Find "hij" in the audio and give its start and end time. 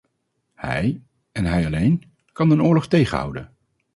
0.55-1.01, 1.45-1.65